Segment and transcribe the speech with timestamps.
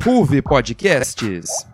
[0.00, 1.64] PUV Podcasts.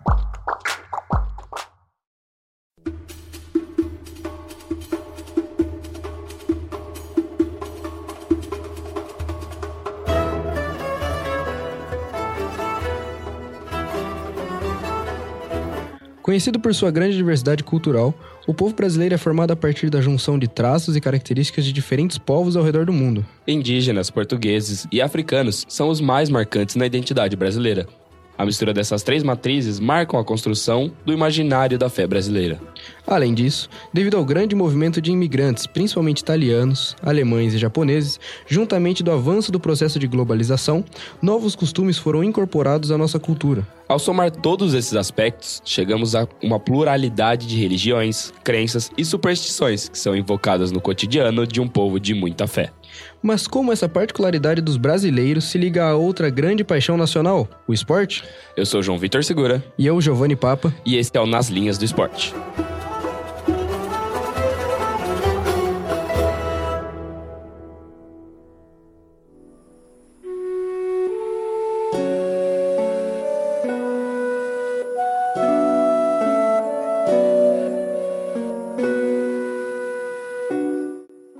[16.31, 18.13] Conhecido por sua grande diversidade cultural,
[18.47, 22.17] o povo brasileiro é formado a partir da junção de traços e características de diferentes
[22.17, 23.25] povos ao redor do mundo.
[23.45, 27.85] Indígenas, portugueses e africanos são os mais marcantes na identidade brasileira.
[28.41, 32.59] A mistura dessas três matrizes marcam a construção do imaginário da fé brasileira.
[33.05, 39.11] Além disso, devido ao grande movimento de imigrantes, principalmente italianos, alemães e japoneses, juntamente do
[39.11, 40.83] avanço do processo de globalização,
[41.21, 43.63] novos costumes foram incorporados à nossa cultura.
[43.87, 49.99] Ao somar todos esses aspectos, chegamos a uma pluralidade de religiões, crenças e superstições que
[49.99, 52.71] são invocadas no cotidiano de um povo de muita fé.
[53.21, 58.23] Mas como essa particularidade dos brasileiros se liga a outra grande paixão nacional, o esporte?
[58.57, 59.63] Eu sou João Vitor Segura.
[59.77, 60.73] E eu, Giovanni Papa.
[60.85, 62.33] E esse é o Nas Linhas do Esporte.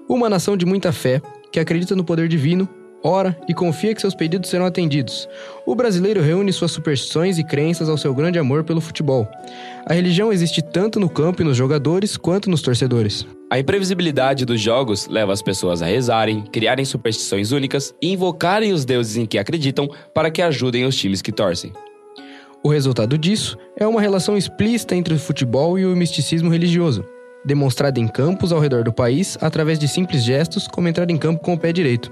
[0.08, 1.20] Uma nação de muita fé,
[1.52, 2.68] que acredita no poder divino,
[3.04, 5.28] ora e confia que seus pedidos serão atendidos.
[5.66, 9.28] O brasileiro reúne suas superstições e crenças ao seu grande amor pelo futebol.
[9.86, 13.26] A religião existe tanto no campo e nos jogadores quanto nos torcedores.
[13.50, 18.86] A imprevisibilidade dos jogos leva as pessoas a rezarem, criarem superstições únicas e invocarem os
[18.86, 21.74] deuses em que acreditam para que ajudem os times que torcem.
[22.64, 27.04] O resultado disso é uma relação explícita entre o futebol e o misticismo religioso
[27.46, 31.44] demonstrada em campos ao redor do país através de simples gestos, como entrar em campo
[31.44, 32.12] com o pé direito.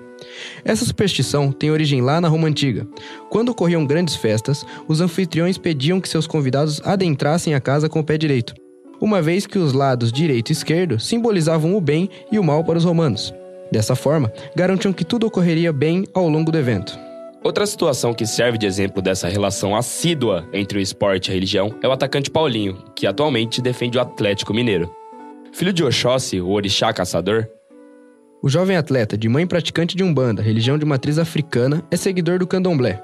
[0.63, 2.88] Essa superstição tem origem lá na Roma Antiga.
[3.30, 8.03] Quando ocorriam grandes festas, os anfitriões pediam que seus convidados adentrassem a casa com o
[8.03, 8.53] pé direito,
[8.99, 12.77] uma vez que os lados direito e esquerdo simbolizavam o bem e o mal para
[12.77, 13.33] os romanos.
[13.71, 16.98] Dessa forma, garantiam que tudo ocorreria bem ao longo do evento.
[17.42, 21.73] Outra situação que serve de exemplo dessa relação assídua entre o esporte e a religião
[21.82, 24.98] é o atacante Paulinho, que atualmente defende o Atlético Mineiro.
[25.52, 27.48] Filho de Oxóssi, o orixá caçador,
[28.42, 32.48] o jovem atleta, de mãe praticante de Umbanda, religião de matriz africana, é seguidor do
[32.48, 33.02] candomblé.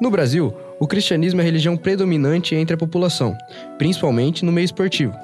[0.00, 3.36] No Brasil, o cristianismo é a religião predominante entre a população,
[3.78, 5.14] principalmente no meio esportivo.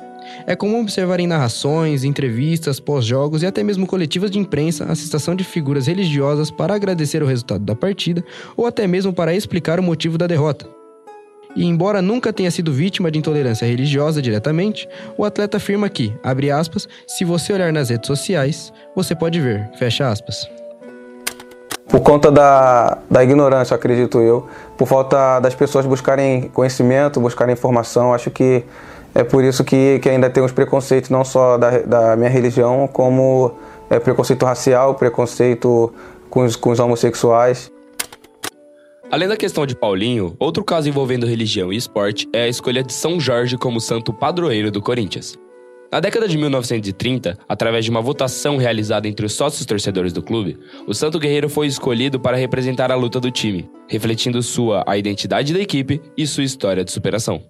[0.47, 5.35] É comum observar em narrações, entrevistas, pós-jogos e até mesmo coletivas de imprensa a citação
[5.35, 8.23] de figuras religiosas para agradecer o resultado da partida
[8.57, 10.78] ou até mesmo para explicar o motivo da derrota.
[11.57, 16.51] E embora nunca tenha sido vítima de intolerância religiosa diretamente, o atleta afirma que, abre
[16.51, 20.49] aspas, se você olhar nas redes sociais, você pode ver, fecha aspas.
[21.89, 28.13] Por conta da, da ignorância, acredito eu, por falta das pessoas buscarem conhecimento, buscarem informação,
[28.13, 28.63] acho que
[29.15, 32.87] é por isso que, que ainda tem os preconceitos, não só da, da minha religião,
[32.93, 33.53] como
[33.89, 35.93] é, preconceito racial, preconceito
[36.29, 37.71] com os, com os homossexuais.
[39.11, 42.93] Além da questão de Paulinho, outro caso envolvendo religião e esporte é a escolha de
[42.93, 45.35] São Jorge como santo padroeiro do Corinthians.
[45.91, 50.59] Na década de 1930, através de uma votação realizada entre os sócios torcedores do clube,
[50.87, 55.55] o Santo Guerreiro foi escolhido para representar a luta do time, refletindo sua a identidade
[55.55, 57.43] da equipe e sua história de superação.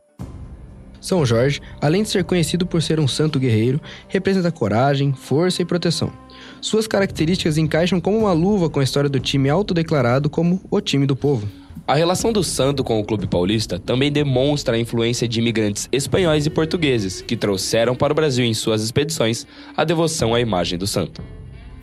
[1.01, 5.65] São Jorge, além de ser conhecido por ser um santo guerreiro, representa coragem, força e
[5.65, 6.13] proteção.
[6.61, 11.07] Suas características encaixam como uma luva com a história do time autodeclarado como o time
[11.07, 11.49] do povo.
[11.87, 16.45] A relação do santo com o clube paulista também demonstra a influência de imigrantes espanhóis
[16.45, 20.87] e portugueses que trouxeram para o Brasil em suas expedições a devoção à imagem do
[20.87, 21.23] santo.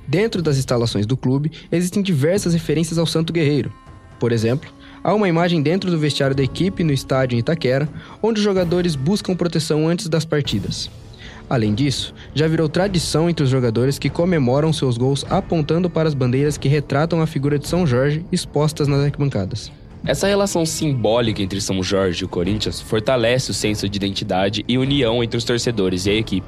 [0.08, 3.74] Dentro das instalações do clube existem diversas referências ao santo guerreiro.
[4.20, 4.70] Por exemplo,
[5.06, 7.88] há uma imagem dentro do vestiário da equipe no estádio em Itaquera,
[8.24, 10.90] onde os jogadores buscam proteção antes das partidas.
[11.48, 16.16] Além disso, já virou tradição entre os jogadores que comemoram seus gols apontando para as
[16.16, 19.72] bandeiras que retratam a figura de São Jorge expostas nas arquibancadas.
[20.04, 24.76] Essa relação simbólica entre São Jorge e o Corinthians fortalece o senso de identidade e
[24.76, 26.48] união entre os torcedores e a equipe.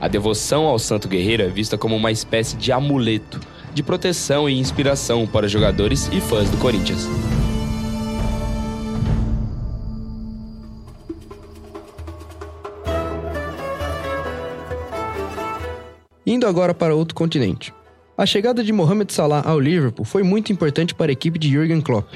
[0.00, 3.40] A devoção ao Santo Guerreiro é vista como uma espécie de amuleto,
[3.74, 7.06] de proteção e inspiração para jogadores e fãs do Corinthians.
[16.34, 17.72] Indo agora para outro continente.
[18.18, 21.80] A chegada de Mohamed Salah ao Liverpool foi muito importante para a equipe de Jurgen
[21.80, 22.12] Klopp.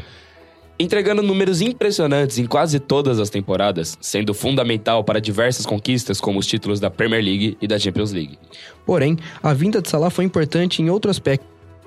[0.76, 6.48] Entregando números impressionantes em quase todas as temporadas, sendo fundamental para diversas conquistas como os
[6.48, 8.36] títulos da Premier League e da Champions League.
[8.84, 11.46] Porém, a vinda de Salah foi importante em outro aspecto.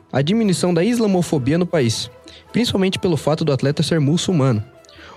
[0.09, 2.09] a diminuição da islamofobia no país,
[2.53, 4.63] principalmente pelo fato do atleta ser muçulmano.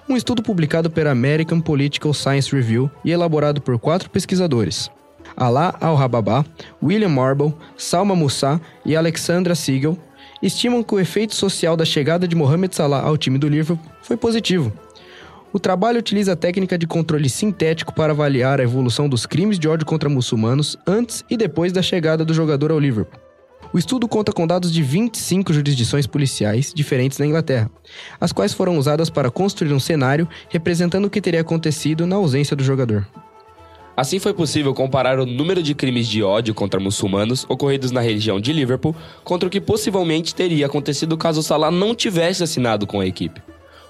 [0.08, 4.90] Um estudo publicado pela American Political Science Review e elaborado por quatro pesquisadores.
[5.36, 6.44] Alá Al-Rababá,
[6.82, 9.98] William Marble, Salma Moussa e Alexandra Siegel
[10.42, 14.16] estimam que o efeito social da chegada de Mohamed Salah ao time do Liverpool foi
[14.16, 14.72] positivo.
[15.52, 19.68] O trabalho utiliza a técnica de controle sintético para avaliar a evolução dos crimes de
[19.68, 23.20] ódio contra muçulmanos antes e depois da chegada do jogador ao Liverpool.
[23.72, 27.70] O estudo conta com dados de 25 jurisdições policiais diferentes na Inglaterra,
[28.20, 32.54] as quais foram usadas para construir um cenário representando o que teria acontecido na ausência
[32.54, 33.06] do jogador.
[33.96, 38.40] Assim foi possível comparar o número de crimes de ódio contra muçulmanos ocorridos na região
[38.40, 43.06] de Liverpool contra o que possivelmente teria acontecido caso Salah não tivesse assinado com a
[43.06, 43.40] equipe.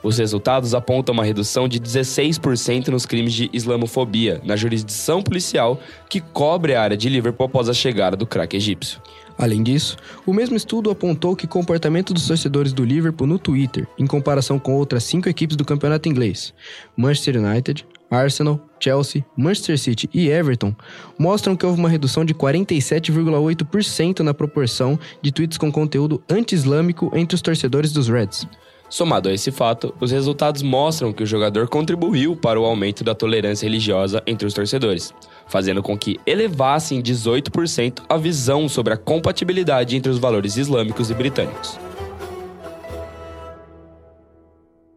[0.02, 5.80] Os resultados apontam uma redução de 16% nos crimes de islamofobia na jurisdição policial
[6.10, 9.00] que cobre a área de Liverpool após a chegada do craque egípcio.
[9.38, 9.96] Além disso,
[10.26, 14.58] o mesmo estudo apontou que o comportamento dos torcedores do Liverpool no Twitter, em comparação
[14.58, 16.52] com outras cinco equipes do campeonato inglês,
[16.94, 20.74] Manchester United, Arsenal, Chelsea, Manchester City e Everton
[21.18, 27.34] mostram que houve uma redução de 47,8% na proporção de tweets com conteúdo anti-islâmico entre
[27.34, 28.46] os torcedores dos Reds.
[28.88, 33.14] Somado a esse fato, os resultados mostram que o jogador contribuiu para o aumento da
[33.14, 35.12] tolerância religiosa entre os torcedores,
[35.48, 41.10] fazendo com que elevasse em 18% a visão sobre a compatibilidade entre os valores islâmicos
[41.10, 41.78] e britânicos.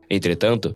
[0.10, 0.76] Entretanto,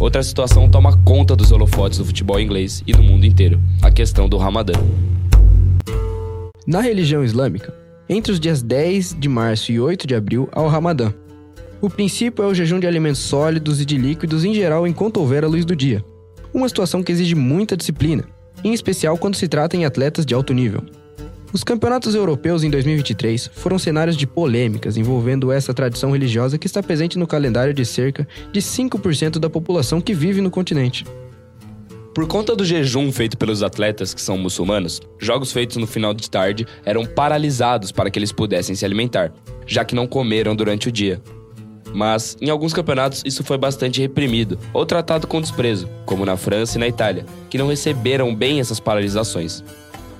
[0.00, 4.28] Outra situação toma conta dos holofotes do futebol inglês e do mundo inteiro: a questão
[4.28, 4.74] do Ramadã.
[6.64, 7.74] Na religião islâmica,
[8.08, 11.12] entre os dias 10 de março e 8 de abril há o Ramadã.
[11.80, 15.44] O princípio é o jejum de alimentos sólidos e de líquidos em geral enquanto houver
[15.44, 16.04] a luz do dia.
[16.54, 18.24] Uma situação que exige muita disciplina,
[18.62, 20.82] em especial quando se trata em atletas de alto nível.
[21.50, 26.82] Os campeonatos europeus em 2023 foram cenários de polêmicas envolvendo essa tradição religiosa que está
[26.82, 31.06] presente no calendário de cerca de 5% da população que vive no continente.
[32.14, 36.28] Por conta do jejum feito pelos atletas que são muçulmanos, jogos feitos no final de
[36.28, 39.32] tarde eram paralisados para que eles pudessem se alimentar,
[39.66, 41.22] já que não comeram durante o dia.
[41.94, 46.76] Mas, em alguns campeonatos, isso foi bastante reprimido ou tratado com desprezo, como na França
[46.76, 49.64] e na Itália, que não receberam bem essas paralisações.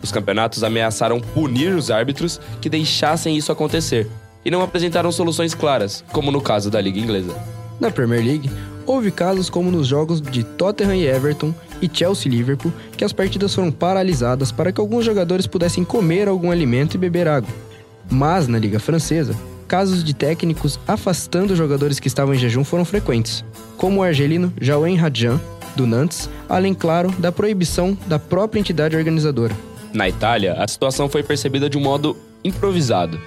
[0.02, 4.06] Os campeonatos ameaçaram punir os árbitros que deixassem isso acontecer
[4.44, 7.34] e não apresentaram soluções claras, como no caso da Liga Inglesa.
[7.80, 8.50] Na Premier League,
[8.86, 13.12] houve casos como nos jogos de Tottenham e Everton e Chelsea e Liverpool, que as
[13.12, 17.50] partidas foram paralisadas para que alguns jogadores pudessem comer algum alimento e beber água.
[18.10, 19.36] Mas na Liga Francesa,
[19.68, 23.44] casos de técnicos afastando jogadores que estavam em jejum foram frequentes,
[23.76, 25.38] como o argelino Jaouen Radjan,
[25.76, 29.54] do Nantes, além, claro, da proibição da própria entidade organizadora.
[29.93, 33.19] Na Itália, a situação foi percebida de um modo improvisado.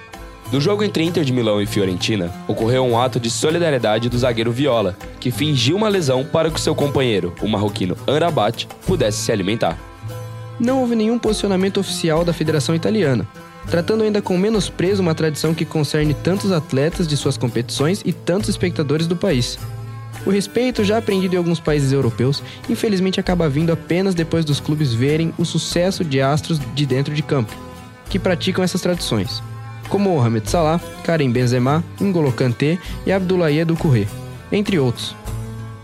[0.52, 4.52] No jogo entre Inter de Milão e Fiorentina, ocorreu um ato de solidariedade do zagueiro
[4.52, 9.78] Viola, que fingiu uma lesão para que seu companheiro, o marroquino Anrabat, pudesse se alimentar.
[10.60, 13.26] Não houve nenhum posicionamento oficial da Federação Italiana,
[13.70, 18.50] tratando ainda com menosprezo uma tradição que concerne tantos atletas de suas competições e tantos
[18.50, 19.58] espectadores do país.
[20.24, 24.94] O respeito, já aprendido em alguns países europeus, infelizmente acaba vindo apenas depois dos clubes
[24.94, 27.52] verem o sucesso de astros de dentro de campo,
[28.08, 29.42] que praticam essas tradições,
[29.88, 34.06] como Mohamed Salah, Karim Benzema, N'Golo Kanté e Abdoulaye Doucouré,
[34.52, 35.14] entre outros.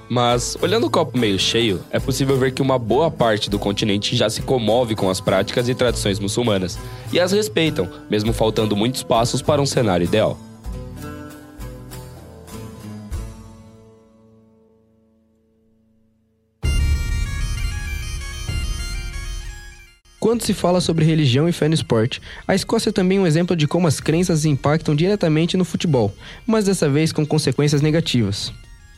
[0.09, 4.17] Mas, olhando o copo meio cheio, é possível ver que uma boa parte do continente
[4.17, 6.79] já se comove com as práticas e tradições muçulmanas
[7.13, 10.39] e as respeitam, mesmo faltando muitos passos para um cenário ideal.
[20.29, 23.57] Quando se fala sobre religião e fé no esporte, a Escócia é também um exemplo
[23.57, 26.15] de como as crenças impactam diretamente no futebol,
[26.47, 28.53] mas dessa vez com consequências negativas.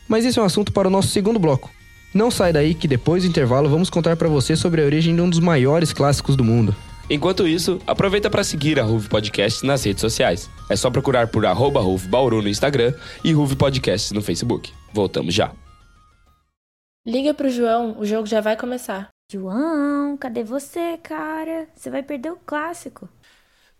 [0.08, 1.70] Mas isso é um assunto para o nosso segundo bloco.
[2.12, 5.20] Não sai daí que depois do intervalo vamos contar para você sobre a origem de
[5.20, 6.74] um dos maiores clássicos do mundo.
[7.08, 10.50] Enquanto isso, aproveita para seguir a Ruve Podcast nas redes sociais.
[10.68, 14.72] É só procurar por arroba Ruve Bauru no Instagram e Ruve Podcast no Facebook.
[14.92, 15.52] Voltamos já.
[17.06, 19.10] Liga pro João, o jogo já vai começar.
[19.32, 21.68] João, cadê você, cara?
[21.76, 23.08] Você vai perder o clássico.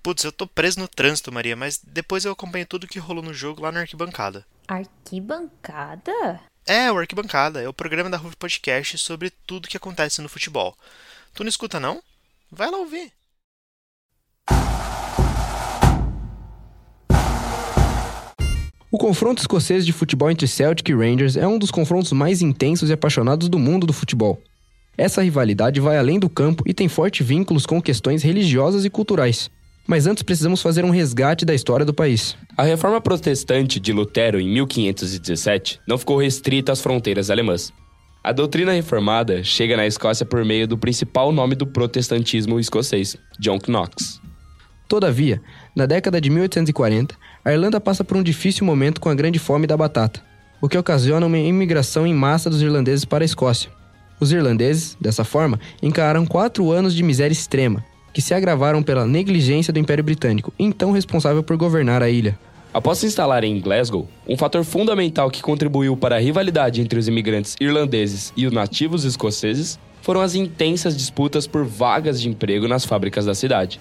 [0.01, 3.35] Putz, eu tô preso no trânsito, Maria, mas depois eu acompanho tudo que rolou no
[3.35, 4.47] jogo lá na arquibancada.
[4.69, 6.41] Arquibancada?
[6.65, 10.73] É, o Arquibancada é o programa da Ruve Podcast sobre tudo que acontece no futebol.
[11.35, 12.01] Tu não escuta, não?
[12.49, 13.13] Vai lá ouvir.
[18.89, 22.89] O confronto escocês de futebol entre Celtic e Rangers é um dos confrontos mais intensos
[22.89, 24.41] e apaixonados do mundo do futebol.
[25.01, 29.51] Essa rivalidade vai além do campo e tem fortes vínculos com questões religiosas e culturais.
[29.87, 32.37] Mas antes precisamos fazer um resgate da história do país.
[32.55, 37.73] A reforma protestante de Lutero em 1517 não ficou restrita às fronteiras alemãs.
[38.23, 43.59] A doutrina reformada chega na Escócia por meio do principal nome do protestantismo escocês, John
[43.67, 44.21] Knox.
[44.87, 45.41] Todavia,
[45.75, 49.67] na década de 1840, a Irlanda passa por um difícil momento com a grande fome
[49.67, 50.21] da batata,
[50.61, 53.80] o que ocasiona uma imigração em massa dos irlandeses para a Escócia.
[54.21, 59.73] Os irlandeses, dessa forma, encararam quatro anos de miséria extrema, que se agravaram pela negligência
[59.73, 62.39] do Império Britânico, então responsável por governar a ilha.
[62.73, 67.09] Após se instalar em Glasgow, um fator fundamental que contribuiu para a rivalidade entre os
[67.09, 72.85] imigrantes irlandeses e os nativos escoceses foram as intensas disputas por vagas de emprego nas
[72.85, 73.81] fábricas da cidade.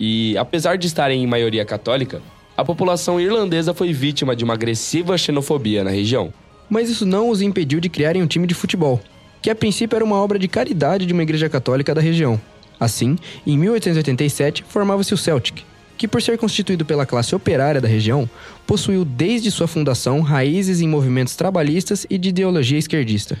[0.00, 2.20] E, apesar de estarem em maioria católica,
[2.56, 6.32] a população irlandesa foi vítima de uma agressiva xenofobia na região.
[6.68, 9.00] Mas isso não os impediu de criarem um time de futebol,
[9.44, 12.40] que a princípio era uma obra de caridade de uma igreja católica da região.
[12.80, 15.60] Assim, em 1887, formava-se o Celtic,
[15.98, 18.26] que por ser constituído pela classe operária da região,
[18.66, 23.38] possuiu desde sua fundação raízes em movimentos trabalhistas e de ideologia esquerdista.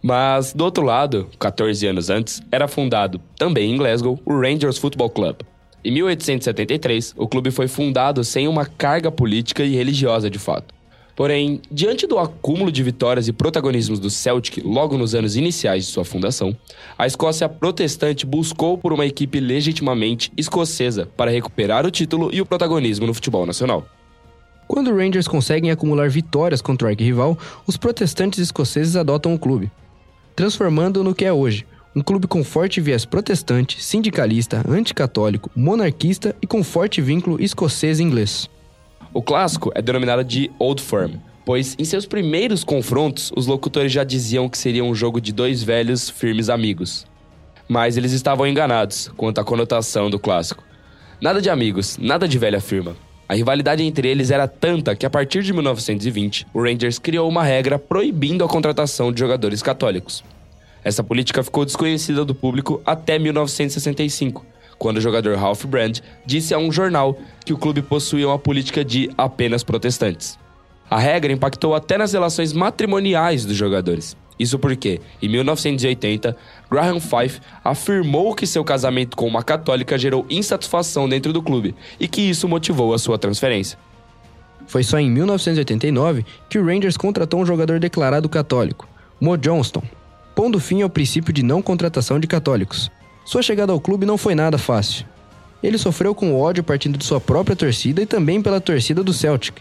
[0.00, 5.10] Mas, do outro lado, 14 anos antes, era fundado, também em Glasgow, o Rangers Football
[5.10, 5.38] Club.
[5.84, 10.72] Em 1873, o clube foi fundado sem uma carga política e religiosa de fato.
[11.16, 15.92] Porém, diante do acúmulo de vitórias e protagonismos do Celtic logo nos anos iniciais de
[15.92, 16.56] sua fundação,
[16.98, 22.46] a Escócia protestante buscou por uma equipe legitimamente escocesa para recuperar o título e o
[22.46, 23.86] protagonismo no futebol nacional.
[24.66, 29.70] Quando os Rangers conseguem acumular vitórias contra o arquirrival, os protestantes escoceses adotam o clube,
[30.34, 36.46] transformando-o no que é hoje, um clube com forte viés protestante, sindicalista, anticatólico, monarquista e
[36.46, 38.50] com forte vínculo escocês-inglês.
[39.14, 41.12] O clássico é denominado de Old Firm,
[41.44, 45.62] pois em seus primeiros confrontos os locutores já diziam que seria um jogo de dois
[45.62, 47.06] velhos firmes amigos.
[47.68, 50.64] Mas eles estavam enganados quanto à conotação do clássico.
[51.20, 52.96] Nada de amigos, nada de velha firma.
[53.28, 57.44] A rivalidade entre eles era tanta que a partir de 1920, o Rangers criou uma
[57.44, 60.24] regra proibindo a contratação de jogadores católicos.
[60.82, 64.44] Essa política ficou desconhecida do público até 1965,
[64.78, 68.84] quando o jogador Ralph Brand disse a um jornal que o clube possuía uma política
[68.84, 70.38] de apenas protestantes.
[70.90, 74.16] A regra impactou até nas relações matrimoniais dos jogadores.
[74.38, 76.36] Isso porque, em 1980,
[76.70, 82.08] Graham Fife afirmou que seu casamento com uma católica gerou insatisfação dentro do clube e
[82.08, 83.78] que isso motivou a sua transferência.
[84.66, 88.88] Foi só em 1989 que o Rangers contratou um jogador declarado católico,
[89.20, 89.82] Mo Johnston,
[90.34, 92.90] pondo fim ao princípio de não contratação de católicos.
[93.24, 95.06] Sua chegada ao clube não foi nada fácil.
[95.62, 99.56] Ele sofreu com ódio partindo de sua própria torcida e também pela torcida do Celtic,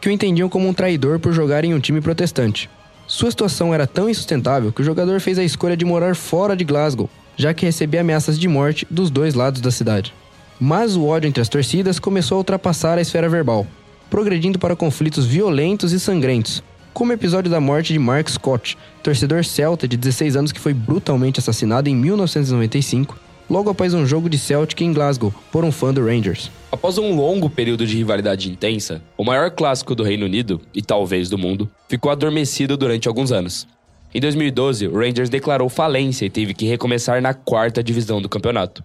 [0.00, 2.70] que o entendiam como um traidor por jogar em um time protestante.
[3.08, 6.64] Sua situação era tão insustentável que o jogador fez a escolha de morar fora de
[6.64, 10.14] Glasgow, já que recebia ameaças de morte dos dois lados da cidade.
[10.60, 13.66] Mas o ódio entre as torcidas começou a ultrapassar a esfera verbal,
[14.08, 16.62] progredindo para conflitos violentos e sangrentos,
[16.92, 20.74] como o episódio da morte de Mark Scott, torcedor celta de 16 anos que foi
[20.74, 23.18] brutalmente assassinado em 1995,
[23.48, 26.50] logo após um jogo de Celtic em Glasgow, por um fã do Rangers.
[26.70, 31.28] Após um longo período de rivalidade intensa, o maior clássico do Reino Unido, e talvez
[31.28, 33.66] do mundo, ficou adormecido durante alguns anos.
[34.14, 38.84] Em 2012, o Rangers declarou falência e teve que recomeçar na quarta divisão do campeonato.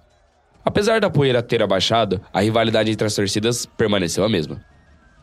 [0.63, 4.61] Apesar da poeira ter abaixado, a rivalidade entre as torcidas permaneceu a mesma.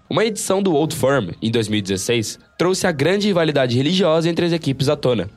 [0.09, 4.91] Uma edição do Old Firm, em 2016, trouxe a grande rivalidade religiosa entre as equipes
[4.91, 5.31] à tona.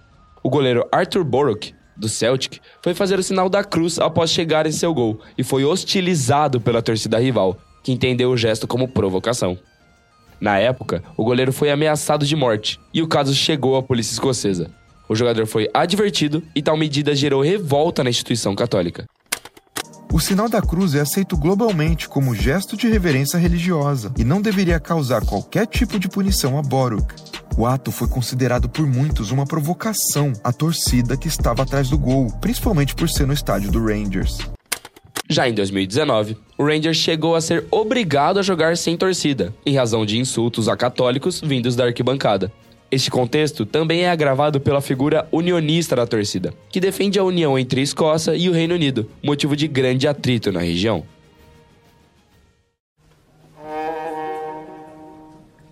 [0.43, 4.71] O goleiro Arthur Borrock, do Celtic, foi fazer o sinal da cruz após chegar em
[4.73, 9.57] seu gol e foi hostilizado pela torcida rival, que entendeu o gesto como provocação.
[10.39, 14.69] Na época, o goleiro foi ameaçado de morte e o caso chegou à polícia escocesa.
[15.07, 19.05] O jogador foi advertido e tal medida gerou revolta na instituição católica.
[20.11, 24.79] O sinal da cruz é aceito globalmente como gesto de reverência religiosa e não deveria
[24.79, 27.13] causar qualquer tipo de punição a Boruk.
[27.57, 32.31] O ato foi considerado por muitos uma provocação à torcida que estava atrás do gol,
[32.39, 34.37] principalmente por ser no estádio do Rangers.
[35.29, 40.05] Já em 2019, o Rangers chegou a ser obrigado a jogar sem torcida, em razão
[40.05, 42.51] de insultos a católicos vindos da arquibancada.
[42.89, 47.81] Este contexto também é agravado pela figura unionista da torcida, que defende a união entre
[47.81, 51.03] a Escócia e o Reino Unido, motivo de grande atrito na região.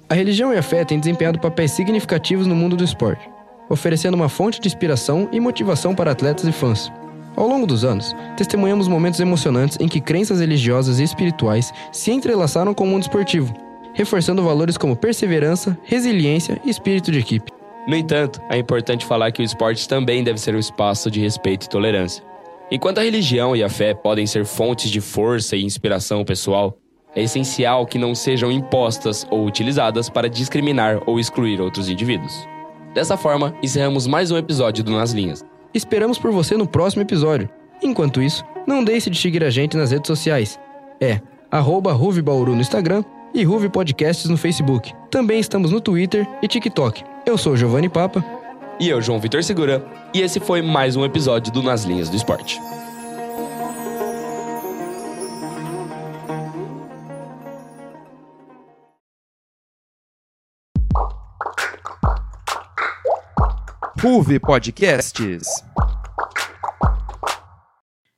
[0.10, 3.27] A religião e a fé têm desempenhado papéis significativos no mundo do esporte,
[3.69, 6.91] oferecendo uma fonte de inspiração e motivação para atletas e fãs.
[7.36, 12.74] Ao longo dos anos, testemunhamos momentos emocionantes em que crenças religiosas e espirituais se entrelaçaram
[12.74, 13.53] com o mundo esportivo,
[13.95, 17.51] reforçando valores como perseverança, resiliência e espírito de equipe.
[17.87, 21.65] No entanto, é importante falar que o esporte também deve ser um espaço de respeito
[21.65, 22.23] e tolerância.
[22.69, 26.77] Enquanto a religião e a fé podem ser fontes de força e inspiração pessoal,
[27.15, 32.47] é essencial que não sejam impostas ou utilizadas para discriminar ou excluir outros indivíduos.
[32.93, 35.45] Dessa forma, encerramos mais um episódio do Nas Linhas.
[35.73, 37.49] Esperamos por você no próximo episódio.
[37.81, 40.59] Enquanto isso, não deixe de seguir a gente nas redes sociais.
[40.99, 41.21] É
[41.51, 43.03] arroba Ruve Bauru no Instagram
[43.35, 44.93] e Ruve Podcasts no Facebook.
[45.11, 47.03] Também estamos no Twitter e TikTok.
[47.25, 48.23] Eu sou Giovanni Papa.
[48.79, 52.15] E eu, João Vitor Segura, e esse foi mais um episódio do Nas Linhas do
[52.15, 52.59] Esporte.
[64.01, 65.47] Ruve Podcasts.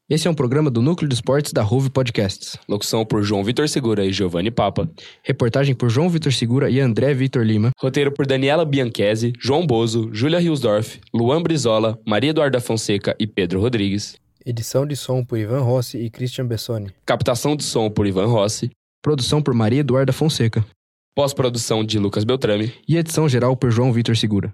[0.10, 2.58] Esse é um programa do Núcleo de Esportes da Ruve Podcasts.
[2.66, 4.90] Locução por João Vitor Segura e Giovanni Papa.
[5.22, 7.72] Reportagem por João Vitor Segura e André Vitor Lima.
[7.78, 13.60] Roteiro por Daniela Bianchese, João Bozo, Júlia Hilsdorf, Luan Brizola, Maria Eduarda Fonseca e Pedro
[13.60, 14.16] Rodrigues.
[14.46, 16.90] Edição de som por Ivan Rossi e Christian Bessoni.
[17.06, 18.72] Captação de som por Ivan Rossi.
[19.02, 20.66] Produção por Maria Eduarda Fonseca.
[21.14, 22.72] Pós-produção de Lucas Beltrame.
[22.88, 24.54] E edição geral por João Vitor Segura.